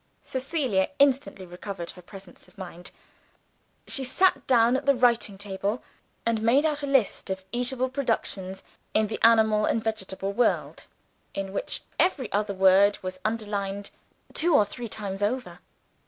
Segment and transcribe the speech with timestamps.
[0.25, 2.89] Cecilia instantly recovered her presence of mind.
[3.85, 5.83] She sat down at the writing table,
[6.25, 8.63] and made out a list of eatable productions
[8.95, 10.85] in the animal and vegetable world,
[11.35, 13.91] in which every other word was underlined
[14.33, 15.59] two or three times over.